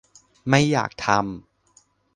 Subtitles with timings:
[0.49, 1.21] ไม่อยากทำ